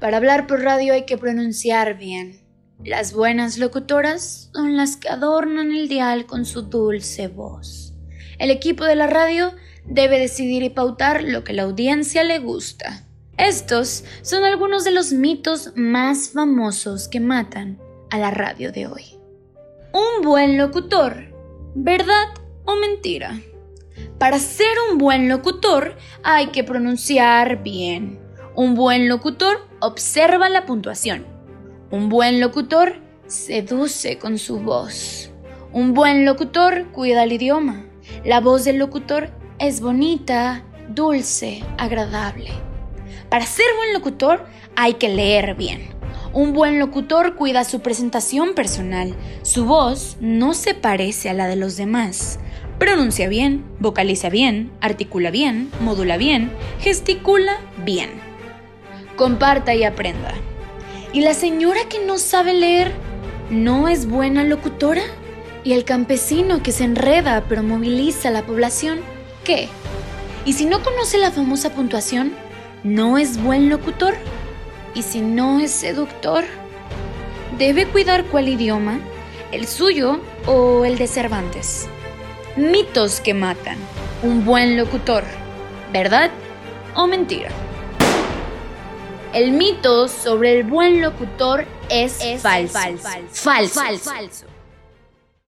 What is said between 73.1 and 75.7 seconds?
es buen locutor? ¿Y si no